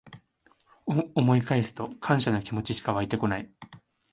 [1.13, 3.51] 思い返すと感謝の気持ちしかわいてこない